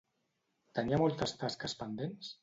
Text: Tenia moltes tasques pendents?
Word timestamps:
Tenia 0.79 0.99
moltes 1.01 1.33
tasques 1.43 1.77
pendents? 1.83 2.33